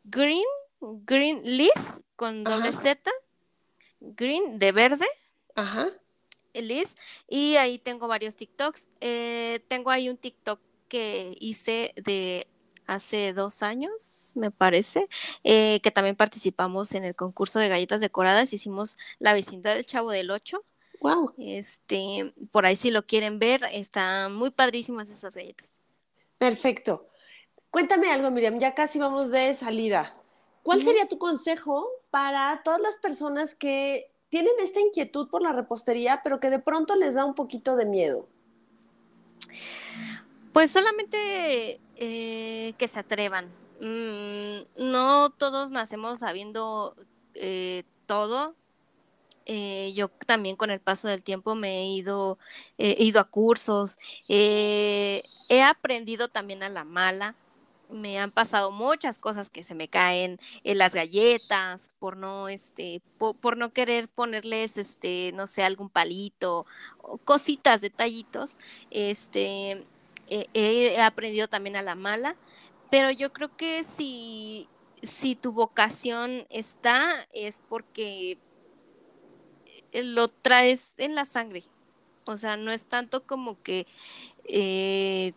Green, 0.05 0.41
Green 0.79 1.41
Liz 1.43 2.01
con 2.15 2.45
doble 2.45 2.71
Z, 2.71 3.11
Green 3.99 4.57
de 4.57 4.71
verde. 4.71 5.05
Ajá. 5.55 5.89
Liz, 6.53 6.95
y 7.27 7.55
ahí 7.57 7.77
tengo 7.77 8.07
varios 8.07 8.35
TikToks. 8.35 8.89
Eh, 9.01 9.65
tengo 9.67 9.89
ahí 9.89 10.07
un 10.07 10.17
TikTok 10.17 10.61
que 10.87 11.35
hice 11.39 11.93
de 11.95 12.47
hace 12.87 13.33
dos 13.33 13.63
años, 13.63 14.31
me 14.35 14.51
parece, 14.51 15.07
eh, 15.43 15.79
que 15.81 15.91
también 15.91 16.15
participamos 16.15 16.93
en 16.93 17.03
el 17.03 17.15
concurso 17.15 17.59
de 17.59 17.69
galletas 17.69 18.01
decoradas, 18.01 18.53
hicimos 18.53 18.97
la 19.19 19.33
vecindad 19.33 19.75
del 19.75 19.85
Chavo 19.85 20.11
del 20.11 20.31
Ocho. 20.31 20.63
Wow. 20.99 21.33
Este, 21.37 22.31
por 22.51 22.65
ahí 22.65 22.75
si 22.75 22.91
lo 22.91 23.05
quieren 23.05 23.37
ver, 23.37 23.61
están 23.73 24.35
muy 24.35 24.51
padrísimas 24.51 25.09
esas 25.09 25.35
galletas. 25.35 25.79
Perfecto. 26.37 27.07
Cuéntame 27.69 28.11
algo, 28.11 28.29
Miriam, 28.31 28.59
ya 28.59 28.73
casi 28.73 28.99
vamos 28.99 29.31
de 29.31 29.53
salida. 29.55 30.15
¿Cuál 30.61 30.81
sería 30.81 31.07
tu 31.07 31.17
consejo 31.17 31.87
para 32.09 32.61
todas 32.63 32.79
las 32.79 32.95
personas 32.97 33.53
que 33.53 34.11
tienen 34.29 34.53
esta 34.61 34.79
inquietud 34.79 35.27
por 35.29 35.41
la 35.41 35.51
repostería, 35.51 36.21
pero 36.23 36.39
que 36.39 36.49
de 36.49 36.59
pronto 36.59 36.95
les 36.95 37.15
da 37.15 37.25
un 37.25 37.35
poquito 37.35 37.75
de 37.75 37.85
miedo? 37.85 38.27
Pues 40.53 40.71
solamente 40.71 41.81
eh, 41.97 42.73
que 42.77 42.87
se 42.87 42.99
atrevan. 42.99 43.45
Mm, 43.79 44.89
no 44.89 45.29
todos 45.31 45.71
nacemos 45.71 46.19
sabiendo 46.19 46.95
eh, 47.35 47.83
todo. 48.05 48.55
Eh, 49.45 49.91
yo 49.93 50.09
también 50.25 50.55
con 50.55 50.71
el 50.71 50.79
paso 50.79 51.07
del 51.07 51.23
tiempo 51.23 51.53
me 51.55 51.81
he 51.81 51.85
ido, 51.87 52.37
ido 52.77 53.19
a 53.19 53.25
cursos, 53.25 53.99
he 54.29 55.23
aprendido 55.67 56.29
también 56.29 56.63
a 56.63 56.69
la 56.69 56.85
mala. 56.85 57.35
Me 57.89 58.17
han 58.19 58.31
pasado 58.31 58.71
muchas 58.71 59.19
cosas 59.19 59.49
que 59.49 59.63
se 59.63 59.75
me 59.75 59.87
caen 59.89 60.39
en 60.63 60.77
las 60.77 60.95
galletas 60.95 61.91
por 61.99 62.17
no, 62.17 62.47
este, 62.47 63.01
por, 63.17 63.57
no 63.57 63.73
querer 63.73 64.07
ponerles, 64.07 64.77
este, 64.77 65.31
no 65.35 65.45
sé, 65.45 65.63
algún 65.63 65.89
palito, 65.89 66.65
cositas, 67.25 67.81
detallitos. 67.81 68.57
Este, 68.89 69.85
he 70.53 71.01
aprendido 71.01 71.47
también 71.47 71.75
a 71.75 71.81
la 71.81 71.95
mala, 71.95 72.35
pero 72.89 73.11
yo 73.11 73.33
creo 73.33 73.55
que 73.55 73.83
si, 73.83 74.67
si 75.01 75.35
tu 75.35 75.51
vocación 75.51 76.45
está 76.49 77.11
es 77.33 77.61
porque 77.67 78.37
lo 79.93 80.27
traes 80.27 80.93
en 80.97 81.15
la 81.15 81.25
sangre. 81.25 81.63
O 82.25 82.37
sea, 82.37 82.57
no 82.57 82.71
es 82.71 82.87
tanto 82.87 83.25
como 83.25 83.61
que 83.61 83.85
eh, 84.45 85.33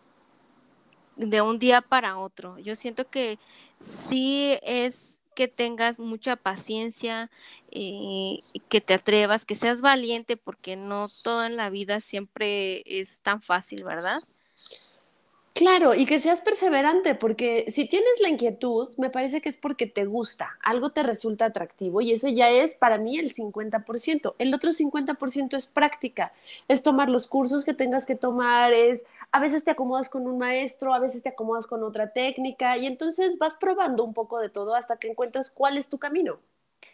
de 1.15 1.41
un 1.41 1.59
día 1.59 1.81
para 1.81 2.17
otro. 2.17 2.57
Yo 2.59 2.75
siento 2.75 3.09
que 3.09 3.39
sí 3.79 4.57
es 4.63 5.19
que 5.35 5.47
tengas 5.47 5.99
mucha 5.99 6.35
paciencia, 6.35 7.29
eh, 7.71 8.39
que 8.69 8.81
te 8.81 8.95
atrevas, 8.95 9.45
que 9.45 9.55
seas 9.55 9.81
valiente, 9.81 10.37
porque 10.37 10.75
no 10.75 11.09
todo 11.23 11.45
en 11.45 11.57
la 11.57 11.69
vida 11.69 11.99
siempre 11.99 12.83
es 12.85 13.19
tan 13.21 13.41
fácil, 13.41 13.83
¿verdad? 13.83 14.21
Claro, 15.57 15.95
y 15.95 16.05
que 16.05 16.19
seas 16.19 16.41
perseverante, 16.41 17.15
porque 17.15 17.65
si 17.69 17.85
tienes 17.89 18.21
la 18.21 18.29
inquietud, 18.29 18.93
me 18.97 19.09
parece 19.09 19.41
que 19.41 19.49
es 19.49 19.57
porque 19.57 19.87
te 19.87 20.05
gusta, 20.05 20.55
algo 20.63 20.91
te 20.91 21.01
resulta 21.01 21.45
atractivo 21.45 21.99
y 21.99 22.11
ese 22.11 22.35
ya 22.35 22.47
es 22.51 22.75
para 22.75 22.99
mí 22.99 23.17
el 23.17 23.31
50%. 23.31 24.35
El 24.37 24.53
otro 24.53 24.71
50% 24.71 25.57
es 25.57 25.65
práctica, 25.65 26.31
es 26.67 26.83
tomar 26.83 27.09
los 27.09 27.25
cursos 27.25 27.65
que 27.65 27.73
tengas 27.73 28.05
que 28.05 28.15
tomar, 28.15 28.71
es 28.71 29.05
a 29.31 29.39
veces 29.39 29.63
te 29.63 29.71
acomodas 29.71 30.09
con 30.09 30.27
un 30.27 30.37
maestro, 30.37 30.93
a 30.93 30.99
veces 30.99 31.23
te 31.23 31.29
acomodas 31.29 31.65
con 31.65 31.81
otra 31.83 32.13
técnica 32.13 32.77
y 32.77 32.85
entonces 32.85 33.39
vas 33.39 33.55
probando 33.55 34.03
un 34.03 34.13
poco 34.13 34.39
de 34.39 34.49
todo 34.49 34.75
hasta 34.75 34.97
que 34.97 35.09
encuentras 35.09 35.49
cuál 35.49 35.77
es 35.79 35.89
tu 35.89 35.97
camino. 35.97 36.37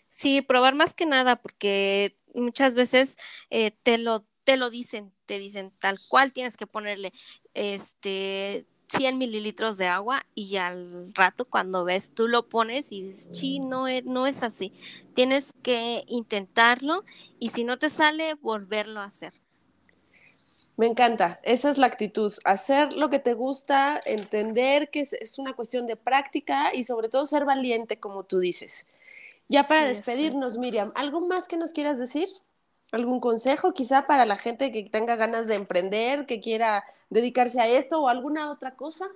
Sí, 0.07 0.41
probar 0.41 0.73
más 0.75 0.93
que 0.93 1.05
nada, 1.05 1.35
porque 1.35 2.15
muchas 2.33 2.75
veces 2.75 3.17
eh, 3.49 3.71
te 3.83 3.97
lo 3.97 4.23
te 4.43 4.57
lo 4.57 4.69
dicen, 4.69 5.13
te 5.25 5.39
dicen 5.39 5.71
tal 5.79 5.99
cual 6.09 6.33
tienes 6.33 6.57
que 6.57 6.67
ponerle 6.67 7.13
este 7.53 8.65
100 8.95 9.17
mililitros 9.17 9.77
de 9.77 9.87
agua 9.87 10.23
y 10.35 10.57
al 10.57 11.13
rato 11.15 11.45
cuando 11.45 11.83
ves 11.83 12.11
tú 12.13 12.27
lo 12.27 12.47
pones 12.47 12.91
y 12.91 13.01
dices, 13.01 13.29
sí, 13.33 13.59
no 13.59 13.87
es, 13.87 14.05
no 14.05 14.27
es 14.27 14.43
así. 14.43 14.73
Tienes 15.15 15.53
que 15.63 16.03
intentarlo 16.07 17.03
y 17.39 17.49
si 17.49 17.63
no 17.63 17.79
te 17.79 17.89
sale, 17.89 18.35
volverlo 18.35 19.01
a 19.01 19.05
hacer. 19.05 19.33
Me 20.75 20.87
encanta, 20.87 21.39
esa 21.43 21.69
es 21.69 21.77
la 21.77 21.85
actitud, 21.85 22.33
hacer 22.45 22.93
lo 22.93 23.09
que 23.09 23.19
te 23.19 23.35
gusta, 23.35 24.01
entender 24.05 24.89
que 24.89 25.01
es, 25.01 25.37
una 25.37 25.53
cuestión 25.55 25.85
de 25.85 25.95
práctica 25.95 26.73
y 26.73 26.83
sobre 26.83 27.09
todo 27.09 27.27
ser 27.27 27.45
valiente, 27.45 27.99
como 27.99 28.23
tú 28.23 28.39
dices. 28.39 28.87
Ya 29.47 29.63
para 29.63 29.85
despedirnos, 29.85 30.57
Miriam, 30.57 30.91
¿algo 30.95 31.21
más 31.21 31.47
que 31.47 31.57
nos 31.57 31.73
quieras 31.73 31.99
decir? 31.99 32.27
¿Algún 32.93 33.19
consejo 33.19 33.73
quizá 33.73 34.05
para 34.05 34.23
la 34.23 34.37
gente 34.37 34.71
que 34.71 34.83
tenga 34.83 35.15
ganas 35.15 35.47
de 35.47 35.55
emprender, 35.55 36.27
que 36.27 36.39
quiera 36.39 36.83
dedicarse 37.09 37.59
a 37.59 37.67
esto 37.67 37.99
o 37.99 38.07
alguna 38.07 38.51
otra 38.51 38.75
cosa? 38.75 39.07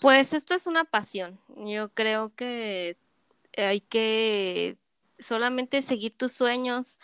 Pues 0.00 0.32
esto 0.32 0.54
es 0.54 0.66
una 0.66 0.84
pasión. 0.84 1.38
Yo 1.58 1.90
creo 1.90 2.34
que 2.34 2.96
hay 3.58 3.82
que 3.82 4.78
solamente 5.18 5.82
seguir 5.82 6.16
tus 6.16 6.32
sueños, 6.32 6.98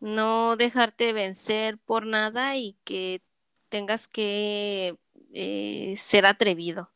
no 0.00 0.56
dejarte 0.56 1.12
vencer 1.12 1.78
por 1.78 2.04
nada 2.04 2.56
y 2.56 2.76
que 2.82 3.22
tengas 3.68 4.08
que 4.08 4.98
eh, 5.32 5.94
ser 5.96 6.26
atrevido. 6.26 6.90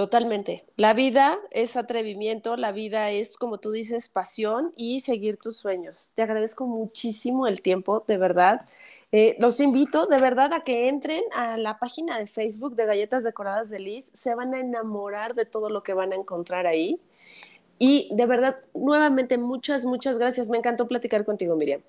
Totalmente. 0.00 0.64
La 0.76 0.94
vida 0.94 1.38
es 1.50 1.76
atrevimiento, 1.76 2.56
la 2.56 2.72
vida 2.72 3.10
es, 3.10 3.36
como 3.36 3.58
tú 3.58 3.70
dices, 3.70 4.08
pasión 4.08 4.72
y 4.74 5.00
seguir 5.00 5.36
tus 5.36 5.58
sueños. 5.58 6.12
Te 6.14 6.22
agradezco 6.22 6.66
muchísimo 6.66 7.46
el 7.46 7.60
tiempo, 7.60 8.02
de 8.08 8.16
verdad. 8.16 8.66
Eh, 9.12 9.36
los 9.40 9.60
invito 9.60 10.06
de 10.06 10.18
verdad 10.18 10.54
a 10.54 10.64
que 10.64 10.88
entren 10.88 11.22
a 11.34 11.58
la 11.58 11.78
página 11.78 12.18
de 12.18 12.26
Facebook 12.26 12.76
de 12.76 12.86
Galletas 12.86 13.24
Decoradas 13.24 13.68
de 13.68 13.78
Liz. 13.78 14.10
Se 14.14 14.34
van 14.34 14.54
a 14.54 14.60
enamorar 14.60 15.34
de 15.34 15.44
todo 15.44 15.68
lo 15.68 15.82
que 15.82 15.92
van 15.92 16.14
a 16.14 16.16
encontrar 16.16 16.66
ahí. 16.66 16.98
Y 17.78 18.08
de 18.10 18.24
verdad, 18.24 18.56
nuevamente, 18.72 19.36
muchas, 19.36 19.84
muchas 19.84 20.16
gracias. 20.16 20.48
Me 20.48 20.56
encantó 20.56 20.88
platicar 20.88 21.26
contigo, 21.26 21.56
Miriam. 21.56 21.82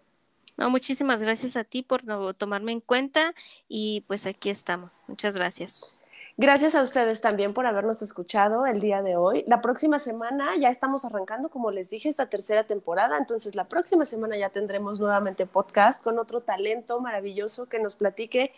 No, 0.57 0.69
muchísimas 0.69 1.21
gracias 1.21 1.55
a 1.55 1.63
ti 1.63 1.81
por 1.81 2.01
tomarme 2.33 2.73
en 2.73 2.81
cuenta 2.81 3.33
y 3.69 4.01
pues 4.01 4.25
aquí 4.25 4.49
estamos. 4.49 5.05
Muchas 5.07 5.37
gracias. 5.37 6.00
Gracias 6.37 6.75
a 6.75 6.81
ustedes 6.81 7.19
también 7.19 7.53
por 7.53 7.65
habernos 7.65 8.01
escuchado 8.01 8.65
el 8.65 8.79
día 8.79 9.01
de 9.01 9.17
hoy. 9.17 9.43
La 9.47 9.61
próxima 9.61 9.99
semana 9.99 10.55
ya 10.57 10.69
estamos 10.69 11.03
arrancando, 11.03 11.49
como 11.49 11.71
les 11.71 11.89
dije, 11.89 12.07
esta 12.07 12.29
tercera 12.29 12.63
temporada, 12.63 13.17
entonces 13.17 13.55
la 13.55 13.65
próxima 13.65 14.05
semana 14.05 14.37
ya 14.37 14.49
tendremos 14.49 14.99
nuevamente 14.99 15.45
podcast 15.45 16.03
con 16.03 16.19
otro 16.19 16.41
talento 16.41 16.99
maravilloso 17.01 17.67
que 17.67 17.79
nos 17.79 17.95
platique 17.95 18.53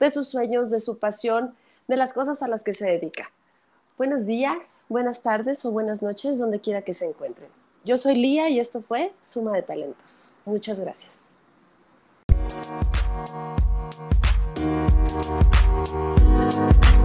de 0.00 0.10
sus 0.10 0.28
sueños, 0.28 0.70
de 0.70 0.80
su 0.80 0.98
pasión, 0.98 1.54
de 1.86 1.96
las 1.96 2.14
cosas 2.14 2.42
a 2.42 2.48
las 2.48 2.64
que 2.64 2.74
se 2.74 2.86
dedica. 2.86 3.30
Buenos 3.98 4.26
días, 4.26 4.86
buenas 4.88 5.22
tardes 5.22 5.64
o 5.64 5.70
buenas 5.70 6.02
noches, 6.02 6.38
donde 6.38 6.60
quiera 6.60 6.82
que 6.82 6.94
se 6.94 7.04
encuentren. 7.04 7.50
Yo 7.84 7.96
soy 7.96 8.14
Lía 8.14 8.48
y 8.48 8.58
esto 8.58 8.80
fue 8.80 9.12
Suma 9.22 9.52
de 9.52 9.62
Talentos. 9.62 10.32
Muchas 10.44 10.80
gracias. 10.80 11.24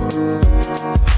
Música 0.03 1.12